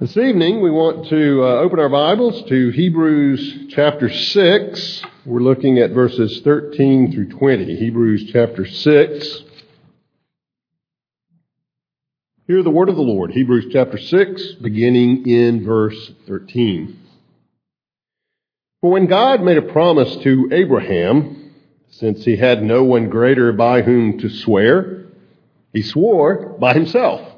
[0.00, 5.02] This evening, we want to uh, open our Bibles to Hebrews chapter 6.
[5.26, 7.74] We're looking at verses 13 through 20.
[7.74, 9.42] Hebrews chapter 6.
[12.46, 13.32] Hear the word of the Lord.
[13.32, 16.96] Hebrews chapter 6, beginning in verse 13.
[18.80, 21.54] For when God made a promise to Abraham,
[21.90, 25.06] since he had no one greater by whom to swear,
[25.72, 27.37] he swore by himself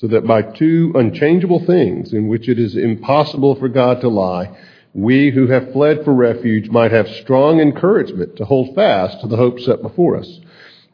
[0.00, 4.56] so that by two unchangeable things in which it is impossible for God to lie,
[4.94, 9.36] we who have fled for refuge might have strong encouragement to hold fast to the
[9.36, 10.40] hope set before us.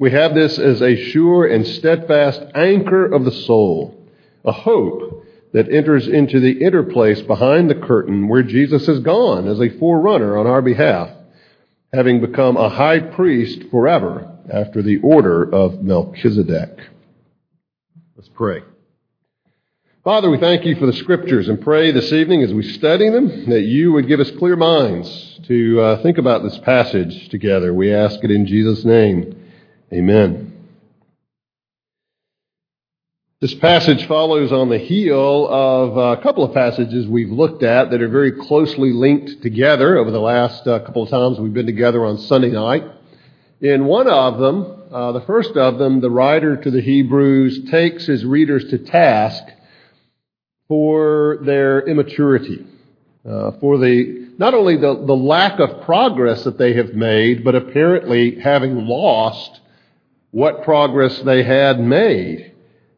[0.01, 3.97] We have this as a sure and steadfast anchor of the soul,
[4.45, 9.47] a hope that enters into the inner place behind the curtain where Jesus has gone
[9.47, 11.11] as a forerunner on our behalf,
[11.93, 16.77] having become a high priest forever after the order of Melchizedek.
[18.17, 18.63] Let's pray.
[20.07, 23.51] Father, we thank you for the scriptures and pray this evening as we study them
[23.51, 27.75] that you would give us clear minds to uh, think about this passage together.
[27.75, 29.37] We ask it in Jesus' name.
[29.93, 30.69] Amen.
[33.41, 38.01] This passage follows on the heel of a couple of passages we've looked at that
[38.01, 42.07] are very closely linked together over the last uh, couple of times we've been together
[42.07, 42.85] on Sunday night.
[43.61, 48.07] In one of them, uh, the first of them, the writer to the Hebrews takes
[48.07, 49.43] his readers to task
[50.69, 52.67] for their immaturity,
[53.29, 57.55] uh, for the not only the, the lack of progress that they have made, but
[57.55, 59.61] apparently having lost
[60.31, 62.53] what progress they had made.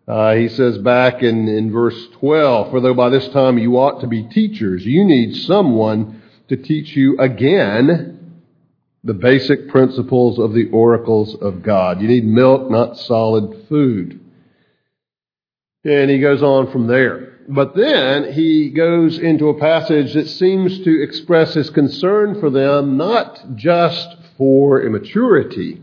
[0.08, 4.00] Uh, he says back in, in verse 12, For though by this time you ought
[4.00, 8.42] to be teachers, you need someone to teach you again
[9.04, 12.00] the basic principles of the oracles of God.
[12.00, 14.20] You need milk, not solid food.
[15.84, 17.37] And he goes on from there.
[17.50, 22.98] But then he goes into a passage that seems to express his concern for them,
[22.98, 25.80] not just for immaturity,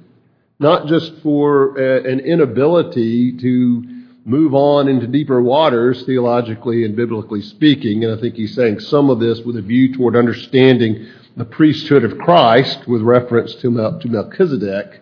[0.59, 3.83] not just for a, an inability to
[4.25, 8.03] move on into deeper waters, theologically and biblically speaking.
[8.03, 12.03] And I think he's saying some of this with a view toward understanding the priesthood
[12.03, 15.01] of Christ with reference to Melchizedek.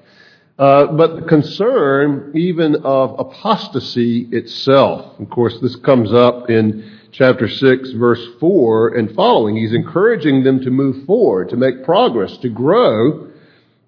[0.63, 5.19] Uh, but the concern even of apostasy itself.
[5.19, 9.57] Of course, this comes up in chapter 6, verse 4 and following.
[9.57, 13.27] He's encouraging them to move forward, to make progress, to grow.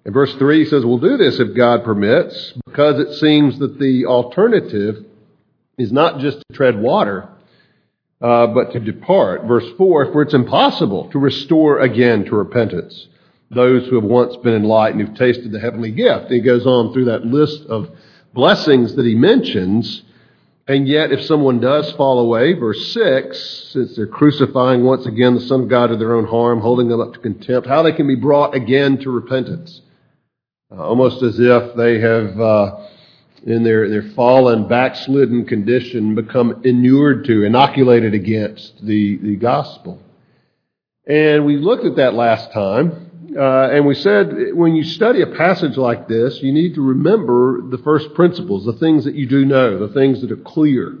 [0.04, 3.78] In verse 3, he says, We'll do this if God permits, because it seems that
[3.78, 5.02] the alternative
[5.78, 7.26] is not just to tread water,
[8.20, 9.44] uh, but to depart.
[9.44, 13.08] Verse 4, for it's impossible to restore again to repentance
[13.50, 16.24] those who have once been enlightened, who've tasted the heavenly gift.
[16.26, 17.90] And he goes on through that list of
[18.34, 20.02] blessings that he mentions.
[20.68, 25.40] And yet, if someone does fall away, verse 6, since they're crucifying once again the
[25.42, 28.08] Son of God to their own harm, holding them up to contempt, how they can
[28.08, 29.80] be brought again to repentance.
[30.70, 32.80] Uh, almost as if they have, uh,
[33.44, 40.02] in their, their fallen, backslidden condition, become inured to, inoculated against the, the gospel.
[41.06, 43.05] And we looked at that last time.
[43.36, 47.60] Uh, and we said when you study a passage like this, you need to remember
[47.60, 50.98] the first principles, the things that you do know, the things that are clear.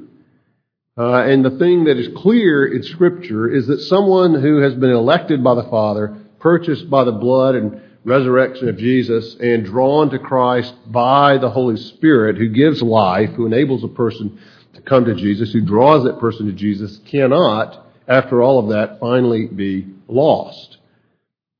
[0.98, 4.90] Uh, and the thing that is clear in Scripture is that someone who has been
[4.90, 10.18] elected by the Father, purchased by the blood and resurrection of Jesus, and drawn to
[10.18, 14.38] Christ by the Holy Spirit, who gives life, who enables a person
[14.74, 19.00] to come to Jesus, who draws that person to Jesus, cannot, after all of that,
[19.00, 20.75] finally be lost.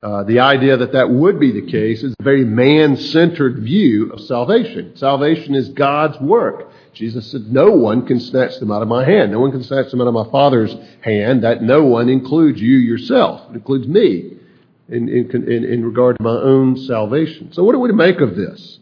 [0.03, 4.21] Uh, the idea that that would be the case is a very man-centered view of
[4.21, 4.95] salvation.
[4.97, 6.71] Salvation is God's work.
[6.93, 9.33] Jesus said, no one can snatch them out of my hand.
[9.33, 11.45] No one can snatch them out of my Father's hand.
[11.45, 13.51] That no one includes you yourself.
[13.51, 14.37] It includes me
[14.89, 17.53] in, in, in, in regard to my own salvation.
[17.53, 18.79] So what are we to make of this?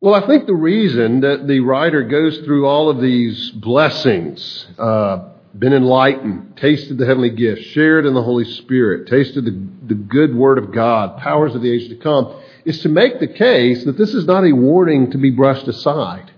[0.00, 5.30] Well, I think the reason that the writer goes through all of these blessings, uh,
[5.58, 10.34] been enlightened, tasted the heavenly gift, shared in the Holy Spirit, tasted the, the good
[10.34, 12.34] word of God, powers of the age to come,
[12.64, 16.30] is to make the case that this is not a warning to be brushed aside.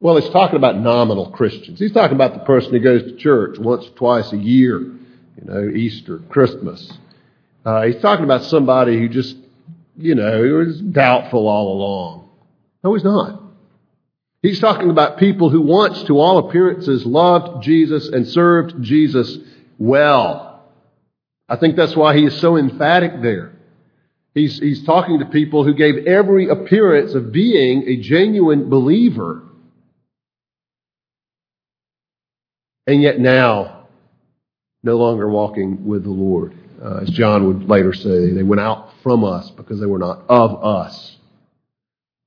[0.00, 1.78] Well, he's talking about nominal Christians.
[1.78, 5.44] He's talking about the person who goes to church once or twice a year, you
[5.44, 6.92] know, Easter, Christmas.
[7.64, 9.36] Uh, he's talking about somebody who just,
[9.96, 12.28] you know, was doubtful all along.
[12.82, 13.41] No, he's not.
[14.42, 19.38] He's talking about people who once, to all appearances, loved Jesus and served Jesus
[19.78, 20.64] well.
[21.48, 23.52] I think that's why he is so emphatic there.
[24.34, 29.42] He's, he's talking to people who gave every appearance of being a genuine believer.
[32.86, 33.86] And yet now,
[34.82, 36.56] no longer walking with the Lord.
[36.82, 40.24] Uh, as John would later say, they went out from us because they were not
[40.28, 41.16] of us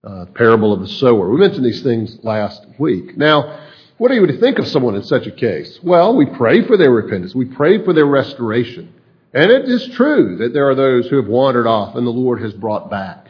[0.05, 1.29] uh, parable of the sower.
[1.29, 3.17] We mentioned these things last week.
[3.17, 3.61] Now,
[3.97, 5.79] what are you to think of someone in such a case?
[5.81, 7.33] Well, we pray for their repentance.
[7.33, 8.93] We pray for their restoration.
[9.33, 12.41] And it is true that there are those who have wandered off and the Lord
[12.41, 13.29] has brought back.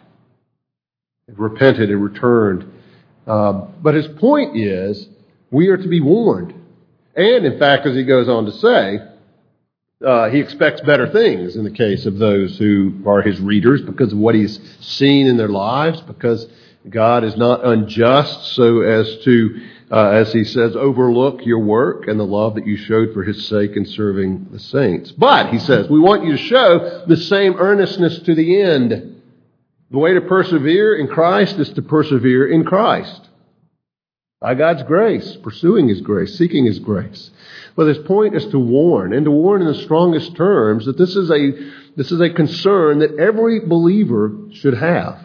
[1.28, 2.72] They've repented and returned.
[3.26, 5.08] Uh, but his point is,
[5.52, 6.54] we are to be warned.
[7.16, 9.00] And in fact, as he goes on to say,
[10.06, 14.12] uh, he expects better things in the case of those who are his readers because
[14.12, 16.46] of what he's seen in their lives, because
[16.90, 19.62] God is not unjust so as to,
[19.92, 23.48] uh, as he says, overlook your work and the love that you showed for his
[23.48, 25.12] sake in serving the saints.
[25.12, 29.22] But, he says, we want you to show the same earnestness to the end.
[29.90, 33.30] The way to persevere in Christ is to persevere in Christ.
[34.40, 37.32] By God's grace, pursuing his grace, seeking his grace.
[37.76, 41.16] But his point is to warn, and to warn in the strongest terms that this
[41.16, 41.52] is a,
[41.96, 45.25] this is a concern that every believer should have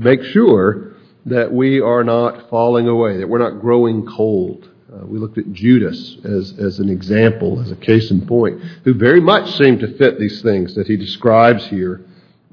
[0.00, 0.94] to make sure
[1.26, 4.68] that we are not falling away, that we're not growing cold.
[4.92, 8.94] Uh, we looked at Judas as, as an example, as a case in point, who
[8.94, 12.00] very much seemed to fit these things that he describes here,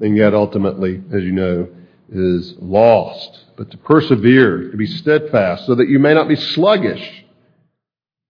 [0.00, 1.68] and yet ultimately, as you know,
[2.12, 3.44] is lost.
[3.56, 7.24] But to persevere, to be steadfast, so that you may not be sluggish,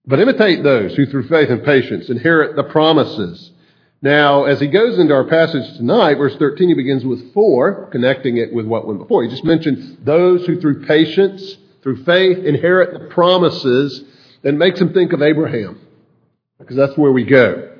[0.05, 3.51] but imitate those who through faith and patience inherit the promises.
[4.01, 8.37] Now, as he goes into our passage tonight, verse 13, he begins with four, connecting
[8.37, 9.23] it with what went before.
[9.23, 14.01] He just mentioned those who through patience, through faith, inherit the promises,
[14.43, 15.81] and makes him think of Abraham.
[16.59, 17.75] Because that's where we go.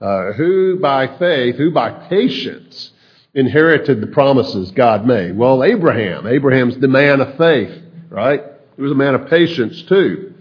[0.00, 2.90] Uh, who by faith, who by patience
[3.34, 5.36] inherited the promises God made?
[5.36, 6.26] Well, Abraham.
[6.26, 8.42] Abraham's the man of faith, right?
[8.74, 10.34] He was a man of patience too,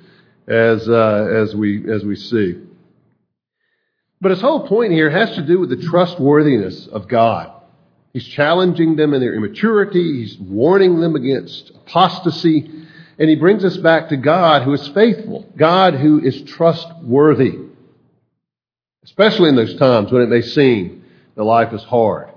[0.47, 2.59] as, uh, as, we, as we see.
[4.21, 7.51] But his whole point here has to do with the trustworthiness of God.
[8.13, 10.19] He's challenging them in their immaturity.
[10.19, 12.69] He's warning them against apostasy.
[13.18, 17.57] And he brings us back to God who is faithful, God who is trustworthy.
[19.03, 21.03] Especially in those times when it may seem
[21.35, 22.29] that life is hard,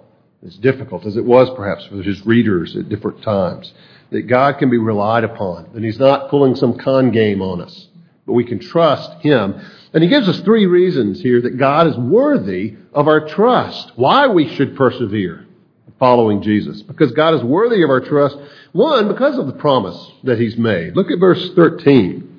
[0.46, 3.74] as difficult as it was perhaps for his readers at different times.
[4.10, 7.88] That God can be relied upon, that he's not pulling some con game on us,
[8.26, 9.60] but we can trust him
[9.94, 13.92] and he gives us three reasons here that God is worthy of our trust.
[13.94, 15.46] Why we should persevere
[16.00, 16.82] following Jesus.
[16.82, 18.36] Because God is worthy of our trust.
[18.72, 20.96] One, because of the promise that he's made.
[20.96, 22.30] Look at verse 13.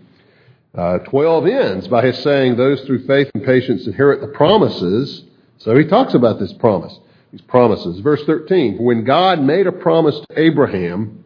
[0.78, 5.24] Uh, 12 ends by his saying, Those through faith and patience inherit the promises.
[5.60, 7.00] So he talks about this promise,
[7.32, 8.00] these promises.
[8.00, 8.78] Verse 13.
[8.78, 11.24] When God made a promise to Abraham,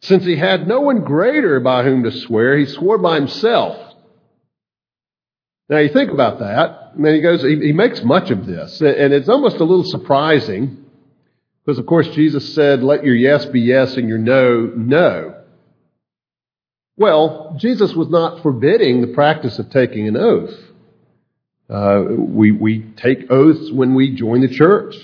[0.00, 3.85] since he had no one greater by whom to swear, he swore by himself
[5.68, 9.12] now you think about that, and he goes, he, he makes much of this, and
[9.12, 10.84] it's almost a little surprising,
[11.64, 15.34] because of course Jesus said, let your yes be yes and your no, no.
[16.96, 20.54] Well, Jesus was not forbidding the practice of taking an oath.
[21.68, 24.94] Uh, we, we take oaths when we join the church,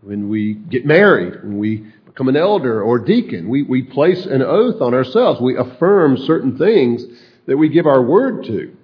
[0.00, 3.48] when we get married, when we become an elder or deacon.
[3.48, 5.40] We, we place an oath on ourselves.
[5.40, 7.04] We affirm certain things
[7.46, 8.74] that we give our word to.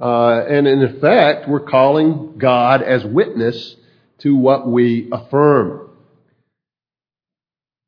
[0.00, 3.76] Uh, and in effect, we're calling God as witness
[4.18, 5.90] to what we affirm.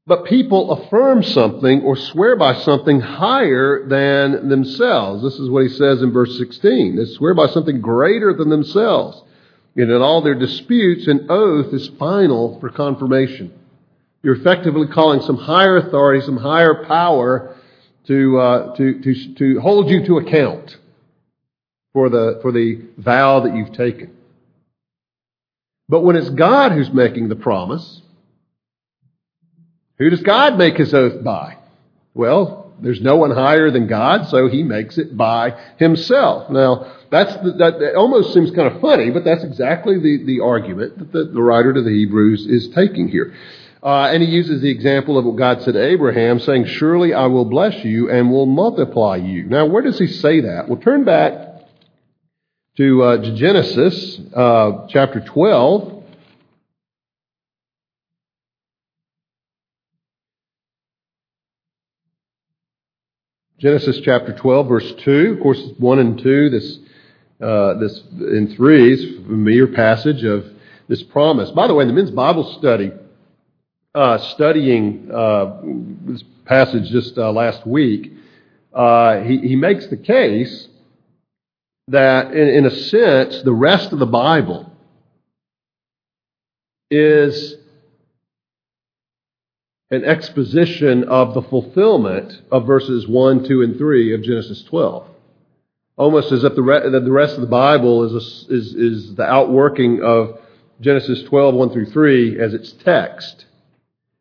[0.07, 5.25] But people affirm something or swear by something higher than themselves.
[5.25, 6.95] This is what he says in verse 16.
[6.95, 9.21] They swear by something greater than themselves.
[9.75, 13.53] And in all their disputes, an oath is final for confirmation.
[14.23, 17.57] You're effectively calling some higher authority, some higher power
[18.07, 20.77] to, uh, to, to, to hold you to account
[21.97, 24.11] for the, for the vow that you've taken.
[25.89, 28.03] But when it's God who's making the promise,
[29.97, 31.57] who does God make his oath by?
[32.13, 36.51] Well, there's no one higher than God, so he makes it by himself.
[36.51, 40.41] Now, that's the, that, that, almost seems kind of funny, but that's exactly the, the
[40.41, 43.33] argument that the, the writer to the Hebrews is taking here.
[43.83, 47.25] Uh, and he uses the example of what God said to Abraham, saying, Surely I
[47.25, 49.45] will bless you and will multiply you.
[49.45, 50.69] Now, where does he say that?
[50.69, 51.56] Well, turn back
[52.77, 56.05] to uh, Genesis uh, chapter 12.
[63.59, 65.37] Genesis chapter 12, verse 2.
[65.37, 66.79] Of course, 1 and 2, this,
[67.41, 70.45] uh, this in 3 is a familiar passage of
[70.87, 71.51] this promise.
[71.53, 72.93] By the way, in the men's Bible study,
[73.95, 75.63] uh, studying uh,
[76.05, 78.13] this passage just uh, last week,
[79.25, 80.69] he, he makes the case
[81.89, 84.73] that, in, a sense, the rest of the Bible
[86.91, 87.55] is
[89.91, 95.09] an exposition of the fulfillment of verses 1, 2, and 3 of Genesis 12.
[95.97, 100.41] Almost as if the rest of the Bible is, a, is, is the outworking of
[100.81, 103.47] Genesis 12, 1 through 3 as its text.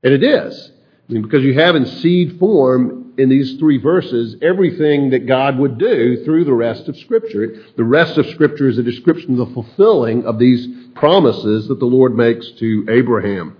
[0.03, 0.71] And it is.
[1.09, 5.57] I mean, because you have in seed form in these three verses everything that God
[5.57, 7.63] would do through the rest of Scripture.
[7.75, 11.85] The rest of Scripture is a description of the fulfilling of these promises that the
[11.85, 13.57] Lord makes to Abraham.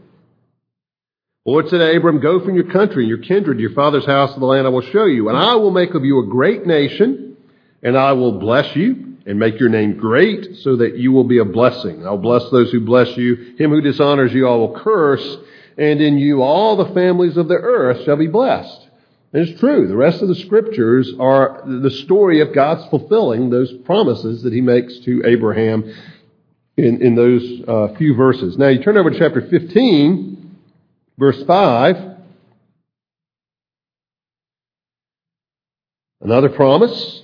[1.46, 4.34] The Lord said to Abram, Go from your country and your kindred, your father's house,
[4.34, 6.66] to the land I will show you, and I will make of you a great
[6.66, 7.38] nation,
[7.84, 11.38] and I will bless you and make your name great, so that you will be
[11.38, 12.06] a blessing.
[12.06, 13.56] I'll bless those who bless you.
[13.58, 15.38] Him who dishonors you I will curse,
[15.78, 18.85] and in you all the families of the earth shall be blessed.
[19.34, 19.88] And it's true.
[19.88, 24.62] The rest of the scriptures are the story of God's fulfilling those promises that he
[24.62, 25.94] makes to Abraham
[26.78, 28.58] in, in those uh, few verses.
[28.58, 30.58] Now you turn over to chapter 15,
[31.18, 32.16] verse 5.
[36.22, 37.22] Another promise.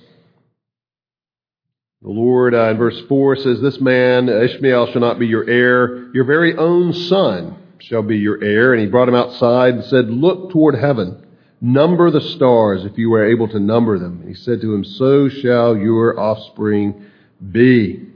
[2.02, 6.12] The Lord uh, in verse 4 says, This man, Ishmael, shall not be your heir.
[6.14, 8.74] Your very own son shall be your heir.
[8.74, 11.26] And he brought him outside and said, Look toward heaven
[11.64, 14.22] Number the stars if you are able to number them.
[14.22, 17.06] And he said to him, So shall your offspring
[17.52, 18.08] be.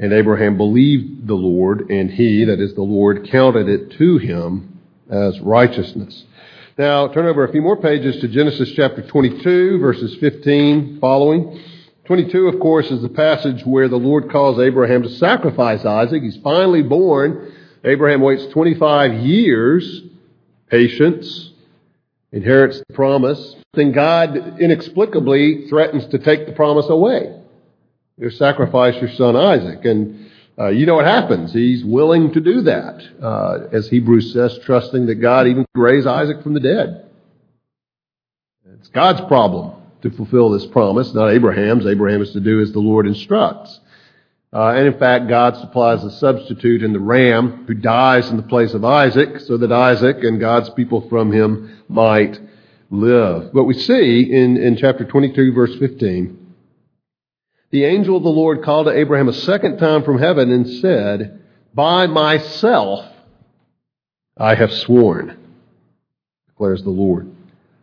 [0.00, 4.80] And Abraham believed the Lord, and he, that is the Lord, counted it to him
[5.10, 6.24] as righteousness.
[6.76, 11.60] Now, turn over a few more pages to Genesis chapter 22, verses 15 following.
[12.04, 16.22] 22, of course, is the passage where the Lord calls Abraham to sacrifice Isaac.
[16.22, 17.52] He's finally born.
[17.84, 20.02] Abraham waits 25 years
[20.68, 21.52] patience,
[22.32, 27.34] inherits the promise, then God inexplicably threatens to take the promise away.
[28.18, 29.84] You sacrifice your son Isaac.
[29.84, 31.52] And uh, you know what happens.
[31.52, 33.02] He's willing to do that.
[33.22, 37.06] Uh, as Hebrews says, trusting that God even could raise Isaac from the dead.
[38.80, 41.86] It's God's problem to fulfill this promise, not Abraham's.
[41.86, 43.80] Abraham is to do as the Lord instructs.
[44.52, 48.42] Uh, and in fact, God supplies a substitute in the ram who dies in the
[48.42, 52.40] place of Isaac so that Isaac and God's people from him might
[52.90, 53.52] live.
[53.52, 56.54] But we see in, in chapter 22, verse 15,
[57.70, 61.42] the angel of the Lord called to Abraham a second time from heaven and said,
[61.74, 63.04] By myself
[64.38, 65.36] I have sworn,
[66.48, 67.34] declares the Lord.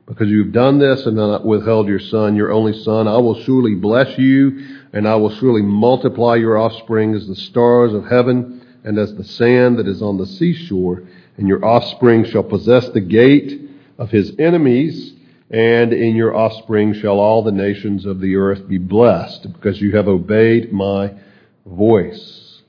[0.08, 3.76] Because you've done this and not withheld your son, your only son, I will surely
[3.76, 8.98] bless you and I will surely multiply your offspring as the stars of heaven and
[8.98, 11.04] as the sand that is on the seashore,
[11.36, 15.14] and your offspring shall possess the gate of his enemies,
[15.52, 19.94] and in your offspring shall all the nations of the earth be blessed, because you
[19.98, 21.14] have obeyed my
[21.66, 22.62] voice.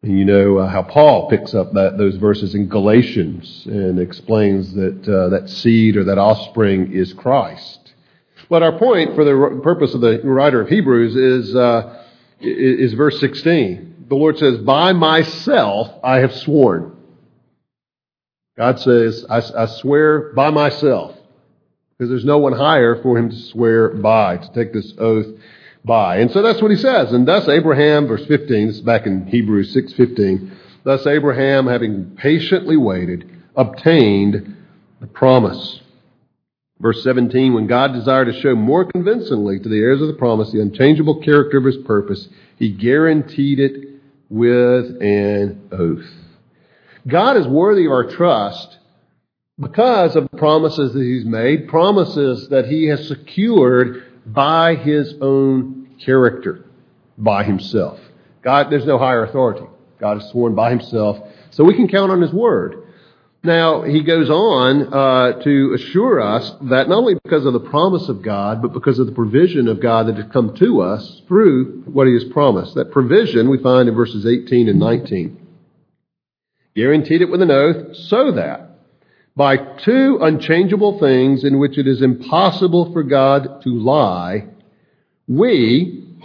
[0.00, 4.72] And you know uh, how Paul picks up that, those verses in Galatians and explains
[4.74, 7.83] that uh, that seed or that offspring is Christ.
[8.48, 12.02] But our point for the purpose of the writer of Hebrews is, uh,
[12.40, 14.06] is verse 16.
[14.08, 16.96] The Lord says, By myself I have sworn.
[18.56, 21.16] God says, I, I swear by myself.
[21.98, 25.26] Because there's no one higher for him to swear by, to take this oath
[25.84, 26.18] by.
[26.18, 27.12] And so that's what he says.
[27.12, 30.50] And thus Abraham, verse 15, this is back in Hebrews 6.15,
[30.82, 34.56] thus Abraham, having patiently waited, obtained
[35.00, 35.80] the promise.
[36.84, 40.52] Verse 17, when God desired to show more convincingly to the heirs of the promise
[40.52, 46.04] the unchangeable character of his purpose, he guaranteed it with an oath.
[47.08, 48.76] God is worthy of our trust
[49.58, 55.88] because of the promises that he's made, promises that he has secured by his own
[56.04, 56.66] character,
[57.16, 57.98] by himself.
[58.42, 59.64] God, there's no higher authority.
[59.98, 61.16] God is sworn by himself,
[61.50, 62.83] so we can count on his word.
[63.44, 68.08] Now, he goes on uh, to assure us that not only because of the promise
[68.08, 71.82] of God, but because of the provision of God that has come to us through
[71.84, 72.74] what he has promised.
[72.74, 75.46] That provision we find in verses 18 and 19.
[76.74, 78.78] Guaranteed it with an oath so that
[79.36, 84.46] by two unchangeable things in which it is impossible for God to lie,
[85.28, 86.16] we,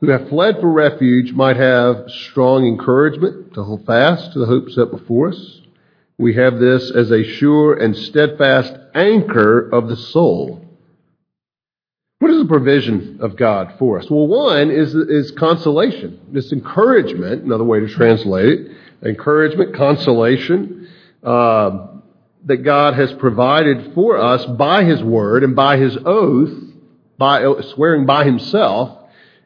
[0.00, 4.70] who have fled for refuge, might have strong encouragement to hold fast to the hope
[4.70, 5.60] set before us
[6.18, 10.64] we have this as a sure and steadfast anchor of the soul.
[12.18, 14.10] What is the provision of God for us?
[14.10, 18.72] Well, one is, is consolation, this encouragement, another way to translate it,
[19.02, 20.88] encouragement, consolation,
[21.22, 21.86] uh,
[22.46, 26.52] that God has provided for us by His Word and by His oath,
[27.16, 27.44] by
[27.74, 28.98] swearing by Himself.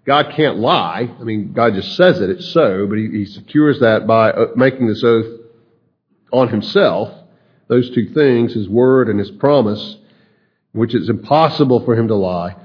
[0.07, 1.14] God can't lie.
[1.21, 4.47] I mean, God just says it, it's so, but He, he secures that by uh,
[4.57, 5.41] making this oath
[6.33, 7.12] on himself,
[7.69, 9.97] those two things, his word and his promise,
[10.73, 12.57] which it's impossible for him to lie,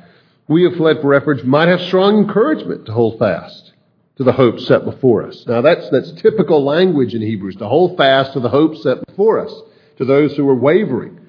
[0.48, 3.74] we have fled for refuge might have strong encouragement to hold fast
[4.16, 5.46] to the hope set before us.
[5.46, 9.46] Now that's, that's typical language in Hebrews, to hold fast to the hope set before
[9.46, 9.54] us,
[9.98, 11.20] to those who are wavering.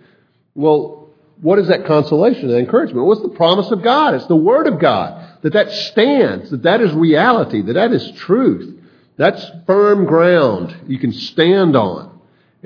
[0.54, 1.08] Well,
[1.40, 3.06] what is that consolation, that encouragement?
[3.06, 4.14] What's the promise of God?
[4.14, 5.38] It's the Word of God.
[5.42, 8.80] That that stands, that that is reality, that that is truth.
[9.16, 12.17] That's firm ground you can stand on.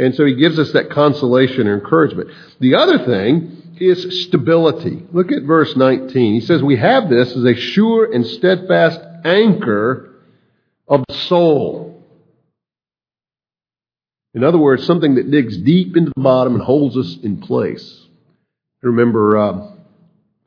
[0.02, 2.30] And so he gives us that consolation and encouragement.
[2.58, 5.06] The other thing is stability.
[5.12, 6.34] Look at verse 19.
[6.34, 10.10] He says, We have this as a sure and steadfast anchor
[10.88, 12.02] of the soul.
[14.34, 18.06] In other words, something that digs deep into the bottom and holds us in place.
[18.82, 19.70] I remember uh,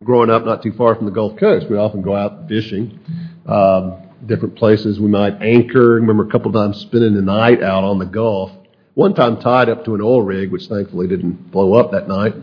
[0.03, 2.99] growing up not too far from the Gulf Coast, we often go out fishing.
[3.45, 5.93] Um, different places we might anchor.
[5.93, 8.51] I remember a couple times spending the night out on the Gulf
[8.95, 12.33] one time tied up to an oil rig, which thankfully didn't blow up that night.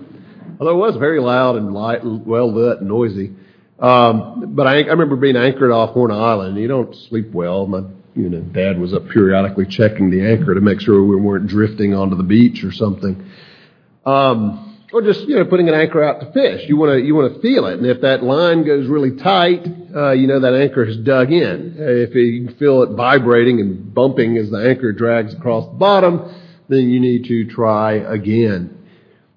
[0.60, 3.32] Although it was very loud and light, well lit and noisy.
[3.78, 6.56] Um, but I, I remember being anchored off Horn Island.
[6.56, 7.66] You don't sleep well.
[7.66, 7.82] My
[8.14, 11.94] you know, dad was up periodically checking the anchor to make sure we weren't drifting
[11.94, 13.28] onto the beach or something.
[14.04, 16.68] Um, or just you know putting an anchor out to fish.
[16.68, 19.66] You want to you want to feel it, and if that line goes really tight,
[19.94, 21.76] uh, you know that anchor has dug in.
[21.78, 26.41] If you feel it vibrating and bumping as the anchor drags across the bottom,
[26.72, 28.78] then you need to try again.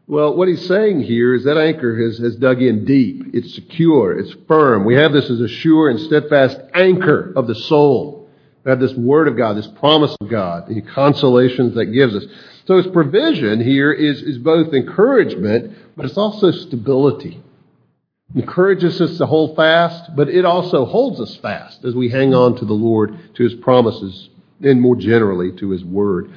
[0.07, 3.33] Well, what he's saying here is that anchor has, has dug in deep.
[3.33, 4.17] It's secure.
[4.17, 4.85] It's firm.
[4.85, 8.29] We have this as a sure and steadfast anchor of the soul.
[8.63, 12.25] We have this word of God, this promise of God, the consolations that gives us.
[12.65, 17.41] So his provision here is, is both encouragement, but it's also stability.
[18.35, 22.33] It encourages us to hold fast, but it also holds us fast as we hang
[22.33, 24.29] on to the Lord, to his promises,
[24.61, 26.31] and more generally to his word.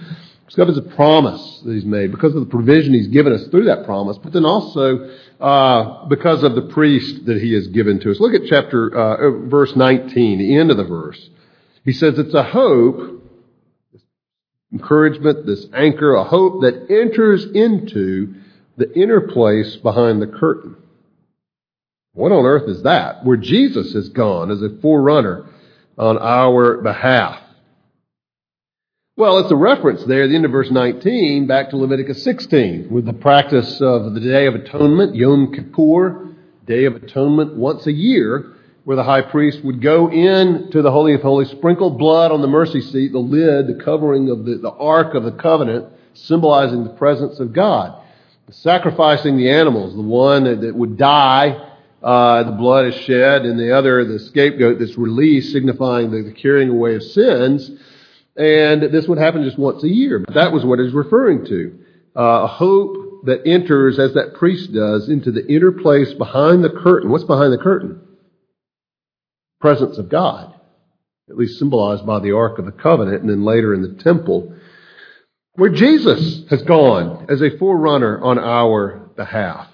[0.57, 3.85] Of the promise that he's made, because of the provision he's given us through that
[3.85, 8.19] promise, but then also uh, because of the priest that he has given to us.
[8.19, 11.31] Look at chapter uh, uh verse 19, the end of the verse.
[11.85, 13.23] He says it's a hope,
[14.73, 18.35] encouragement, this anchor, a hope that enters into
[18.79, 20.77] the inner place behind the curtain.
[22.15, 23.25] What on earth is that?
[23.25, 25.47] Where Jesus has gone as a forerunner
[25.97, 27.39] on our behalf.
[29.19, 32.87] Well, it's a reference there at the end of verse 19 back to Leviticus 16
[32.89, 36.37] with the practice of the Day of Atonement, Yom Kippur,
[36.69, 38.53] Day of Atonement once a year,
[38.85, 42.43] where the high priest would go in to the Holy of Holies, sprinkle blood on
[42.43, 46.85] the mercy seat, the lid, the covering of the, the Ark of the Covenant, symbolizing
[46.85, 48.01] the presence of God.
[48.51, 53.59] Sacrificing the animals, the one that, that would die, uh, the blood is shed, and
[53.59, 57.73] the other, the scapegoat that's released, signifying the, the carrying away of sins.
[58.39, 60.21] And this would happen just once a year.
[60.21, 61.79] But that was what he's referring to.
[62.17, 66.71] Uh, a hope that enters, as that priest does, into the inner place behind the
[66.71, 67.11] curtain.
[67.11, 68.01] What's behind the curtain?
[69.61, 70.55] Presence of God.
[71.29, 74.55] At least symbolized by the Ark of the Covenant and then later in the temple.
[75.55, 79.67] Where Jesus has gone as a forerunner on our behalf.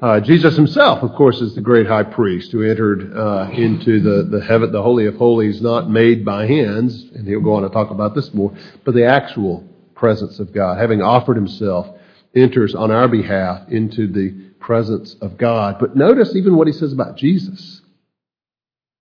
[0.00, 4.24] Uh, Jesus himself, of course, is the great high priest who entered uh, into the,
[4.24, 7.70] the heaven, the holy of holies, not made by hands, and he'll go on to
[7.70, 8.54] talk about this more,
[8.84, 11.86] but the actual presence of God, having offered himself,
[12.34, 15.76] enters on our behalf into the presence of God.
[15.80, 17.80] But notice even what he says about Jesus.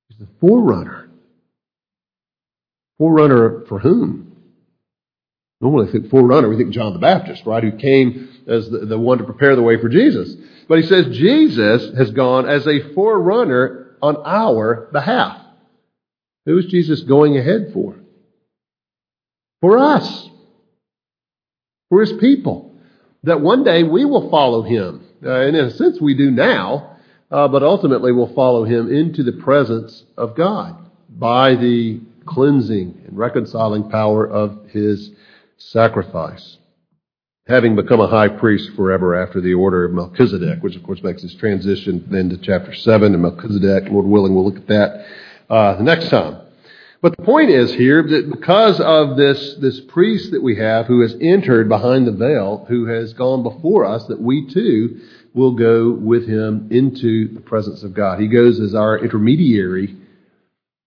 [0.08, 1.10] He's the forerunner.
[2.98, 4.25] Forerunner for whom?
[5.62, 9.00] Normally, I think forerunner, we think John the Baptist, right, who came as the, the
[9.00, 10.36] one to prepare the way for Jesus.
[10.68, 15.42] But he says Jesus has gone as a forerunner on our behalf.
[16.46, 17.96] Who is Jesus going ahead for?
[19.62, 20.30] For us.
[21.90, 22.76] For his people.
[23.24, 25.08] That one day we will follow him.
[25.24, 26.98] Uh, and in a sense, we do now,
[27.32, 30.78] uh, but ultimately we'll follow him into the presence of God
[31.10, 35.12] by the cleansing and reconciling power of his
[35.58, 36.58] sacrifice.
[37.48, 41.22] Having become a high priest forever after the order of Melchizedek, which of course makes
[41.22, 45.06] this transition then to chapter 7 and Melchizedek, Lord willing, we'll look at that
[45.50, 46.42] uh, the next time.
[47.02, 51.02] But the point is here that because of this, this priest that we have who
[51.02, 55.02] has entered behind the veil, who has gone before us, that we too
[55.36, 58.20] will go with him into the presence of God.
[58.20, 59.96] He goes as our intermediary,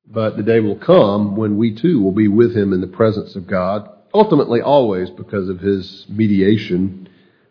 [0.07, 3.37] but the day will come when we too will be with him in the presence
[3.37, 7.09] of God ultimately always because of his mediation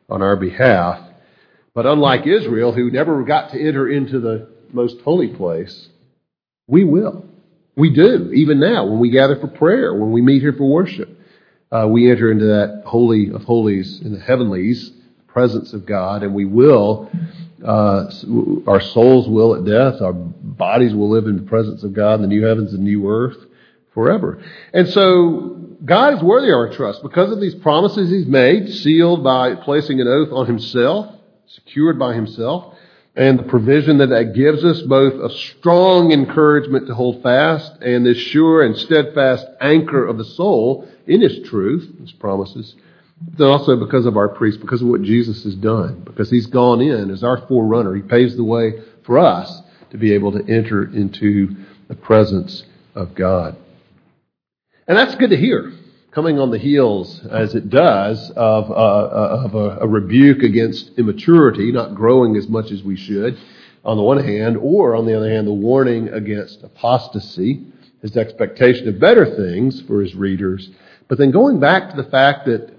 [0.09, 1.01] on our behalf.
[1.73, 5.89] But unlike Israel, who never got to enter into the most holy place,
[6.67, 7.25] we will.
[7.75, 11.09] We do, even now, when we gather for prayer, when we meet here for worship.
[11.71, 14.91] Uh, we enter into that holy of holies in the heavenlies,
[15.27, 17.11] presence of God, and we will,
[17.63, 18.09] uh,
[18.65, 22.21] our souls will at death, our bodies will live in the presence of God in
[22.21, 23.46] the new heavens and new earth
[23.97, 24.37] forever.
[24.75, 29.23] And so God is worthy of our trust because of these promises He's made, sealed
[29.23, 31.15] by placing an oath on Himself,
[31.47, 32.75] secured by Himself,
[33.15, 38.05] and the provision that that gives us, both a strong encouragement to hold fast and
[38.05, 42.75] this sure and steadfast anchor of the soul in His truth, His promises,
[43.35, 46.81] but also because of our priest, because of what Jesus has done, because He's gone
[46.81, 47.95] in as our forerunner.
[47.95, 48.73] He paves the way
[49.07, 51.55] for us to be able to enter into
[51.87, 53.57] the presence of God.
[54.87, 55.73] And that's good to hear,
[56.11, 60.97] coming on the heels, as it does, of, uh, uh, of a, a rebuke against
[60.97, 63.37] immaturity, not growing as much as we should,
[63.83, 67.65] on the one hand, or on the other hand, the warning against apostasy,
[68.01, 70.69] his expectation of better things for his readers.
[71.09, 72.73] But then going back to the fact that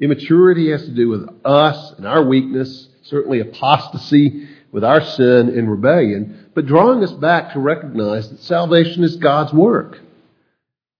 [0.00, 5.68] immaturity has to do with us and our weakness, certainly apostasy with our sin and
[5.68, 10.02] rebellion, but drawing us back to recognize that salvation is God's work.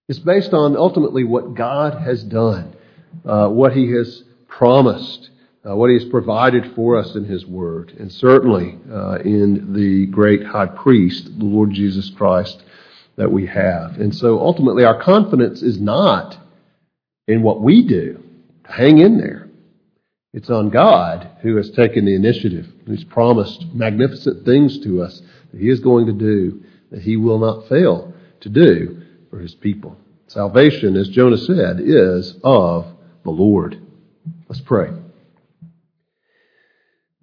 [0.09, 2.77] It's based on ultimately what God has done,
[3.25, 5.31] uh, what He has promised,
[5.69, 10.07] uh, what He has provided for us in His Word, and certainly uh, in the
[10.07, 12.63] great high priest, the Lord Jesus Christ,
[13.17, 13.99] that we have.
[13.99, 16.39] And so ultimately, our confidence is not
[17.27, 18.23] in what we do
[18.65, 19.49] to hang in there.
[20.33, 25.61] It's on God who has taken the initiative, who's promised magnificent things to us that
[25.61, 28.96] He is going to do, that He will not fail to do
[29.31, 29.97] for his people.
[30.29, 32.87] Salvation, as Jonah said, is of
[33.25, 33.81] the Lord.
[34.49, 34.91] Let's pray.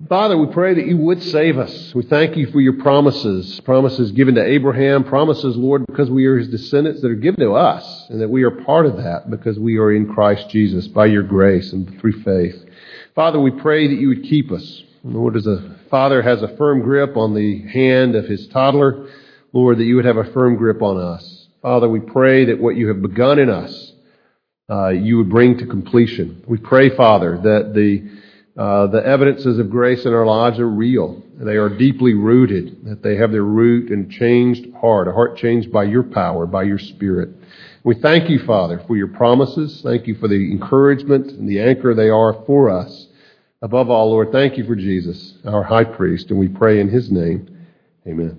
[0.10, 1.96] Father, we pray that you would save us.
[1.96, 6.38] We thank you for your promises, promises given to Abraham, promises, Lord, because we are
[6.38, 9.58] his descendants that are given to us, and that we are part of that because
[9.58, 12.66] we are in Christ Jesus by your grace and through faith.
[13.16, 14.84] Father, we pray that you would keep us.
[15.06, 19.08] Lord, as a father has a firm grip on the hand of his toddler,
[19.54, 21.43] Lord, that you would have a firm grip on us.
[21.64, 23.94] Father, we pray that what you have begun in us,
[24.70, 26.44] uh, you would bring to completion.
[26.46, 28.22] We pray, Father, that the
[28.62, 31.24] uh, the evidences of grace in our lives are real.
[31.38, 35.38] They are deeply rooted, that they have their root in a changed heart, a heart
[35.38, 37.30] changed by your power, by your Spirit.
[37.84, 39.82] We thank you, Father, for your promises.
[39.82, 43.08] Thank you for the encouragement and the anchor they are for us.
[43.62, 47.10] Above all, Lord, thank you for Jesus, our high priest, and we pray in his
[47.10, 47.66] name.
[48.06, 48.38] Amen.